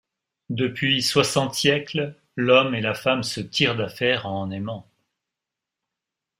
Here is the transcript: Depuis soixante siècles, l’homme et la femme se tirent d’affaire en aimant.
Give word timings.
Depuis 0.49 1.03
soixante 1.03 1.53
siècles, 1.53 2.15
l’homme 2.35 2.73
et 2.73 2.81
la 2.81 2.95
femme 2.95 3.21
se 3.21 3.39
tirent 3.39 3.75
d’affaire 3.75 4.25
en 4.25 4.49
aimant. 4.49 4.89